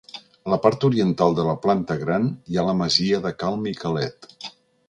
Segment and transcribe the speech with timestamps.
[0.47, 4.31] A la part oriental de la Planta Gran hi ha la masia de Cal Miquelet.